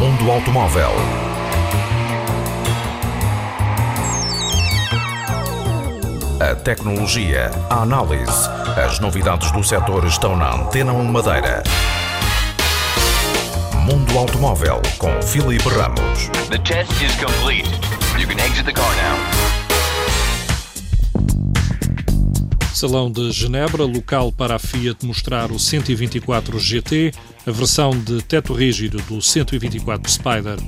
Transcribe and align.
automóvel. 0.00 0.92
A 6.40 6.54
tecnologia, 6.54 7.50
a 7.68 7.82
análise, 7.82 8.48
as 8.76 9.00
novidades 9.00 9.50
do 9.50 9.64
setor 9.64 10.06
estão 10.06 10.36
na 10.36 10.54
Antena 10.54 10.92
1 10.92 11.04
Madeira. 11.04 11.64
Mundo 13.84 14.16
Automóvel 14.16 14.80
com 14.98 15.20
Filipe 15.20 15.68
Ramos. 15.68 16.28
The 16.48 16.58
test 16.58 16.92
is 17.02 17.16
complete. 17.16 17.68
You 18.16 18.28
can 18.28 18.38
exit 18.44 18.66
the 18.66 18.72
car 18.72 18.94
now. 18.94 19.48
Salão 22.72 23.10
de 23.10 23.32
Genebra, 23.32 23.82
local 23.82 24.30
para 24.30 24.54
a 24.54 24.58
Fiat 24.60 25.04
mostrar 25.04 25.50
o 25.50 25.58
124 25.58 26.60
GT, 26.60 27.12
a 27.48 27.50
versão 27.50 27.90
de 27.90 28.20
teto 28.22 28.52
rígido 28.52 28.98
do 29.08 29.22
124 29.22 30.12
Spider. 30.12 30.58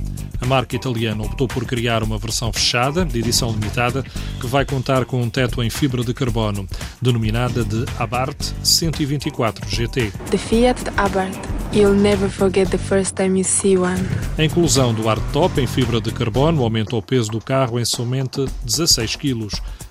A 0.41 0.45
marca 0.47 0.75
italiana 0.75 1.21
optou 1.21 1.47
por 1.47 1.63
criar 1.63 2.01
uma 2.01 2.17
versão 2.17 2.51
fechada, 2.51 3.05
de 3.05 3.19
edição 3.19 3.51
limitada, 3.51 4.03
que 4.39 4.47
vai 4.47 4.65
contar 4.65 5.05
com 5.05 5.21
um 5.21 5.29
teto 5.29 5.61
em 5.61 5.69
fibra 5.69 6.03
de 6.03 6.11
carbono, 6.11 6.67
denominada 6.99 7.63
de 7.63 7.85
Abarth 7.99 8.55
124 8.63 9.69
GT. 9.69 10.11
The 10.31 10.37
Fiat 10.39 10.81
Abarth. 10.97 11.50
You'll 11.73 11.95
never 11.95 12.29
forget 12.29 12.69
the 12.69 12.77
first 12.77 13.15
time 13.15 13.37
you 13.37 13.45
see 13.45 13.77
one. 13.77 14.01
A 14.37 14.43
inclusão 14.43 14.93
do 14.93 15.03
hardtop 15.03 15.61
em 15.61 15.65
fibra 15.65 16.01
de 16.01 16.11
carbono 16.11 16.61
aumenta 16.63 16.97
o 16.97 17.01
peso 17.01 17.31
do 17.31 17.39
carro 17.39 17.79
em 17.79 17.85
somente 17.85 18.45
16 18.65 19.15
kg. 19.15 19.47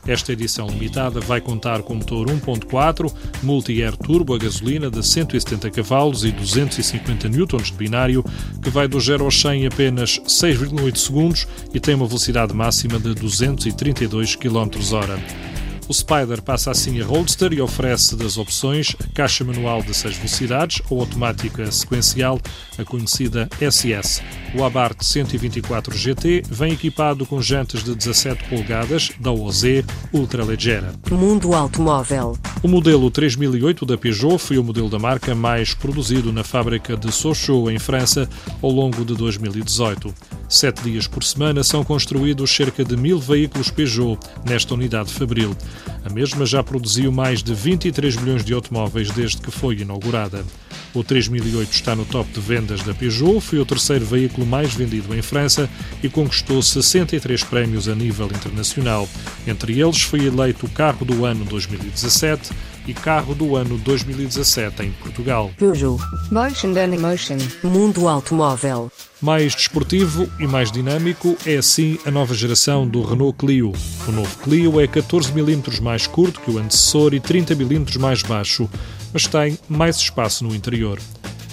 Esta 0.07 0.35
edição 0.35 0.69
limitada 0.69 1.21
vai 1.21 1.41
contar 1.41 1.81
com 1.81 1.95
motor 1.95 2.27
1.4 2.27 3.11
multi-air 3.43 3.97
turbo 3.97 4.35
a 4.35 4.39
gasolina 4.39 4.91
de 4.91 5.03
170 5.03 5.71
cavalos 5.71 6.23
e 6.23 6.31
250 6.31 7.29
N 7.29 7.47
de 7.47 7.73
binário, 7.73 8.23
que 8.63 8.69
vai 8.69 8.87
do 8.87 9.01
0 9.01 9.25
ao 9.25 9.31
100 9.31 9.63
em 9.63 9.67
apenas 9.67 10.21
6,8 10.27 10.99
segundos 10.99 11.49
e 11.73 11.81
tem 11.81 11.95
uma 11.95 12.07
velocidade 12.07 12.53
máxima 12.53 12.99
de 12.99 13.15
232 13.15 14.37
km/h. 14.37 15.50
O 15.91 15.93
Spider 15.93 16.41
passa 16.41 16.71
assim 16.71 17.01
a 17.01 17.05
Roadster 17.05 17.53
e 17.53 17.61
oferece 17.61 18.15
das 18.15 18.39
opções 18.39 18.95
a 19.03 19.13
caixa 19.13 19.43
manual 19.43 19.83
de 19.83 19.93
6 19.93 20.19
velocidades 20.19 20.81
ou 20.89 21.01
automática 21.01 21.69
sequencial, 21.73 22.41
a 22.79 22.85
conhecida 22.85 23.49
SS. 23.59 24.23
O 24.55 24.63
Abarth 24.63 25.03
124 25.03 25.93
GT 25.99 26.45
vem 26.49 26.75
equipado 26.75 27.27
com 27.27 27.43
jantas 27.43 27.83
de 27.83 27.93
17 27.93 28.49
polegadas 28.49 29.11
da 29.19 29.33
OZ 29.33 29.65
Ultraleggera. 30.13 30.95
Mundo 31.11 31.55
Automóvel. 31.55 32.39
O 32.63 32.69
modelo 32.69 33.11
3008 33.11 33.85
da 33.85 33.99
Peugeot 33.99 34.39
foi 34.39 34.59
o 34.59 34.63
modelo 34.63 34.89
da 34.89 34.99
marca 35.01 35.35
mais 35.35 35.75
produzido 35.75 36.33
na 36.33 36.45
fábrica 36.45 36.97
de 36.97 37.11
Sochaux, 37.11 37.69
em 37.69 37.81
França, 37.81 38.31
ao 38.63 38.71
longo 38.71 39.05
de 39.05 39.17
2018. 39.17 40.15
Sete 40.51 40.83
dias 40.83 41.07
por 41.07 41.23
semana 41.23 41.63
são 41.63 41.85
construídos 41.85 42.51
cerca 42.51 42.85
de 42.85 42.97
mil 42.97 43.21
veículos 43.21 43.71
Peugeot 43.71 44.19
nesta 44.45 44.75
unidade 44.75 45.13
fabril. 45.13 45.57
A 46.05 46.13
mesma 46.13 46.45
já 46.45 46.61
produziu 46.61 47.13
mais 47.13 47.41
de 47.41 47.55
23 47.55 48.17
milhões 48.17 48.45
de 48.45 48.53
automóveis 48.53 49.13
desde 49.13 49.41
que 49.41 49.53
foi 49.53 49.77
inaugurada. 49.77 50.45
O 50.93 51.05
3008 51.05 51.73
está 51.73 51.95
no 51.95 52.05
top 52.05 52.29
de 52.33 52.41
vendas 52.41 52.83
da 52.83 52.93
Peugeot, 52.93 53.41
foi 53.41 53.61
o 53.61 53.65
terceiro 53.65 54.05
veículo 54.05 54.45
mais 54.45 54.75
vendido 54.75 55.15
em 55.15 55.23
França 55.23 55.71
e 56.03 56.09
conquistou 56.09 56.61
63 56.61 57.45
prémios 57.45 57.89
a 57.89 57.95
nível 57.95 58.27
internacional. 58.27 59.09
Entre 59.47 59.81
eles 59.81 60.03
foi 60.03 60.25
eleito 60.25 60.69
Carro 60.71 61.05
do 61.05 61.25
Ano 61.25 61.45
2017 61.45 62.51
e 62.91 62.95
Carro 62.95 63.35
do 63.35 63.55
Ano 63.55 63.79
2017 63.79 64.83
em 64.83 64.91
Portugal. 64.91 65.51
Peugeot. 65.57 66.03
Motion. 66.31 67.39
Mundo 67.63 68.09
Automóvel. 68.09 68.91
Mais 69.21 69.55
desportivo 69.55 70.29
e 70.41 70.47
mais 70.47 70.73
dinâmico 70.73 71.37
é 71.47 71.57
assim 71.59 71.99
a 72.05 72.11
nova 72.11 72.35
geração 72.35 72.89
do 72.89 73.03
Renault 73.03 73.39
Clio. 73.39 73.73
O 74.09 74.13
novo 74.13 74.37
Clio 74.39 74.81
é 74.81 74.87
14 74.89 75.33
mm 75.33 75.81
mais 75.81 76.07
curto 76.07 76.41
que 76.41 76.51
o 76.51 76.59
antecessor 76.59 77.15
e 77.15 77.21
30 77.21 77.55
mm 77.55 77.99
mais 77.99 78.23
baixo, 78.23 78.69
mas 79.13 79.27
tem 79.27 79.57
mais 79.69 79.97
espaço 79.97 80.43
no 80.43 80.55
interior. 80.55 80.99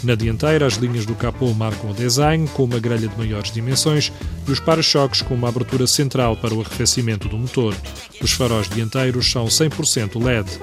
Na 0.04 0.16
dianteira, 0.16 0.66
as 0.66 0.76
linhas 0.76 1.06
do 1.06 1.16
capô 1.16 1.54
marcam 1.54 1.90
o 1.90 1.94
design, 1.94 2.48
com 2.50 2.64
uma 2.64 2.80
grelha 2.80 3.08
de 3.08 3.18
maiores 3.18 3.52
dimensões, 3.52 4.12
e 4.48 4.52
os 4.52 4.60
para-choques 4.60 5.22
com 5.22 5.34
uma 5.34 5.50
abertura 5.50 5.88
central 5.88 6.38
para 6.38 6.54
o 6.54 6.62
arrefecimento 6.62 7.28
do 7.28 7.38
motor. 7.38 7.76
Os 8.22 8.32
faróis 8.32 8.70
dianteiros 8.70 9.32
são 9.32 9.46
100% 9.46 10.24
LED. 10.24 10.60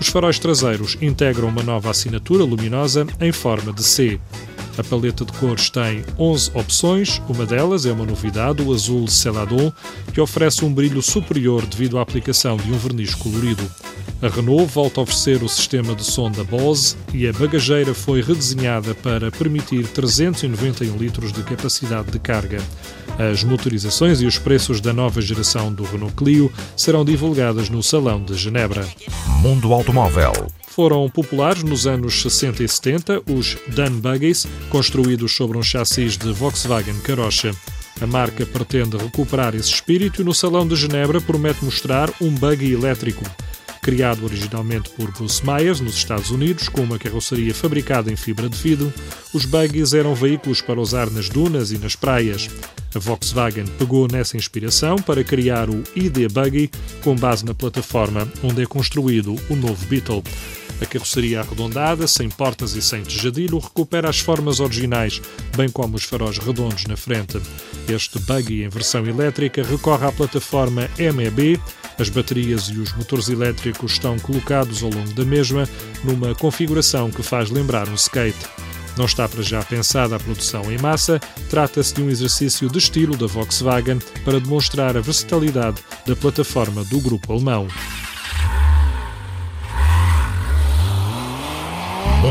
Os 0.00 0.08
faróis 0.08 0.38
traseiros 0.38 0.96
integram 1.00 1.48
uma 1.48 1.62
nova 1.62 1.90
assinatura 1.90 2.44
luminosa 2.44 3.06
em 3.20 3.32
forma 3.32 3.72
de 3.72 3.82
C. 3.82 4.20
A 4.76 4.82
paleta 4.82 5.24
de 5.24 5.32
cores 5.32 5.70
tem 5.70 6.04
11 6.18 6.50
opções, 6.54 7.22
uma 7.28 7.46
delas 7.46 7.86
é 7.86 7.92
uma 7.92 8.04
novidade, 8.04 8.60
o 8.60 8.72
azul 8.72 9.06
Celadon, 9.06 9.72
que 10.12 10.20
oferece 10.20 10.64
um 10.64 10.72
brilho 10.72 11.00
superior 11.00 11.64
devido 11.64 11.98
à 11.98 12.02
aplicação 12.02 12.56
de 12.56 12.72
um 12.72 12.78
verniz 12.78 13.14
colorido. 13.14 13.62
A 14.20 14.28
Renault 14.28 14.66
volta 14.72 15.00
a 15.00 15.02
oferecer 15.02 15.42
o 15.42 15.48
sistema 15.48 15.94
de 15.94 16.02
som 16.02 16.30
da 16.30 16.42
Bose 16.42 16.96
e 17.12 17.28
a 17.28 17.32
bagageira 17.32 17.94
foi 17.94 18.20
redesenhada 18.20 18.94
para 18.96 19.30
permitir 19.30 19.86
391 19.88 20.96
litros 20.96 21.32
de 21.32 21.42
capacidade 21.42 22.10
de 22.10 22.18
carga. 22.18 22.58
As 23.18 23.44
motorizações 23.44 24.20
e 24.20 24.26
os 24.26 24.38
preços 24.38 24.80
da 24.80 24.92
nova 24.92 25.20
geração 25.20 25.72
do 25.72 25.84
Renault 25.84 26.16
Clio 26.16 26.52
serão 26.76 27.04
divulgadas 27.04 27.68
no 27.68 27.82
Salão 27.82 28.22
de 28.22 28.34
Genebra. 28.34 28.88
Mundo 29.40 29.72
Automóvel. 29.72 30.32
Foram 30.74 31.08
populares 31.08 31.62
nos 31.62 31.86
anos 31.86 32.20
60 32.20 32.64
e 32.64 32.68
70 32.68 33.22
os 33.30 33.56
Dan 33.68 33.92
Buggies, 33.92 34.44
construídos 34.68 35.30
sobre 35.30 35.56
um 35.56 35.62
chassis 35.62 36.18
de 36.18 36.32
Volkswagen 36.32 36.98
Carocha. 36.98 37.52
A 38.00 38.06
marca 38.08 38.44
pretende 38.44 38.96
recuperar 38.96 39.54
esse 39.54 39.68
espírito 39.68 40.20
e 40.20 40.24
no 40.24 40.34
Salão 40.34 40.66
de 40.66 40.74
Genebra 40.74 41.20
promete 41.20 41.64
mostrar 41.64 42.12
um 42.20 42.28
buggy 42.28 42.72
elétrico. 42.72 43.24
Criado 43.80 44.24
originalmente 44.24 44.90
por 44.90 45.12
Bruce 45.12 45.40
Myers 45.46 45.78
nos 45.78 45.94
Estados 45.94 46.32
Unidos, 46.32 46.68
com 46.68 46.80
uma 46.80 46.98
carroceria 46.98 47.54
fabricada 47.54 48.10
em 48.10 48.16
fibra 48.16 48.48
de 48.48 48.56
vidro, 48.58 48.92
os 49.32 49.44
buggies 49.44 49.94
eram 49.94 50.12
veículos 50.12 50.60
para 50.60 50.80
usar 50.80 51.08
nas 51.08 51.28
dunas 51.28 51.70
e 51.70 51.78
nas 51.78 51.94
praias. 51.94 52.50
A 52.92 52.98
Volkswagen 52.98 53.66
pegou 53.78 54.08
nessa 54.10 54.36
inspiração 54.36 54.96
para 54.96 55.22
criar 55.22 55.70
o 55.70 55.84
ID 55.94 56.32
Buggy, 56.32 56.68
com 57.04 57.14
base 57.14 57.44
na 57.44 57.54
plataforma 57.54 58.28
onde 58.42 58.60
é 58.60 58.66
construído 58.66 59.36
o 59.48 59.54
novo 59.54 59.86
Beetle. 59.86 60.24
A 60.84 60.86
carroceria 60.86 61.40
arredondada, 61.40 62.06
sem 62.06 62.28
portas 62.28 62.76
e 62.76 62.82
sem 62.82 63.02
tejadilho, 63.02 63.58
recupera 63.58 64.10
as 64.10 64.20
formas 64.20 64.60
originais, 64.60 65.18
bem 65.56 65.66
como 65.66 65.96
os 65.96 66.04
faróis 66.04 66.36
redondos 66.36 66.84
na 66.84 66.94
frente. 66.94 67.40
Este 67.88 68.18
buggy 68.18 68.64
em 68.64 68.68
versão 68.68 69.06
elétrica 69.06 69.62
recorre 69.62 70.06
à 70.06 70.12
plataforma 70.12 70.90
MEB. 70.98 71.58
As 71.98 72.10
baterias 72.10 72.64
e 72.68 72.78
os 72.78 72.92
motores 72.92 73.30
elétricos 73.30 73.92
estão 73.92 74.18
colocados 74.18 74.82
ao 74.82 74.90
longo 74.90 75.14
da 75.14 75.24
mesma, 75.24 75.66
numa 76.04 76.34
configuração 76.34 77.10
que 77.10 77.22
faz 77.22 77.48
lembrar 77.48 77.88
um 77.88 77.94
skate. 77.94 78.46
Não 78.94 79.06
está 79.06 79.26
para 79.26 79.42
já 79.42 79.62
pensada 79.62 80.16
a 80.16 80.20
produção 80.20 80.70
em 80.70 80.76
massa, 80.76 81.18
trata-se 81.48 81.94
de 81.94 82.02
um 82.02 82.10
exercício 82.10 82.68
de 82.68 82.76
estilo 82.76 83.16
da 83.16 83.26
Volkswagen 83.26 84.00
para 84.22 84.38
demonstrar 84.38 84.98
a 84.98 85.00
versatilidade 85.00 85.82
da 86.06 86.14
plataforma 86.14 86.84
do 86.84 87.00
grupo 87.00 87.32
alemão. 87.32 87.68